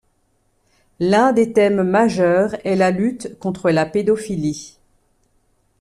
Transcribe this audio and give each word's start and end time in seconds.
L'un 0.99 1.31
des 1.31 1.53
thèmes 1.53 1.83
majeurs 1.83 2.55
est 2.65 2.75
la 2.75 2.89
lutte 2.89 3.37
contre 3.37 3.69
la 3.69 3.85
pédophilie. 3.85 4.79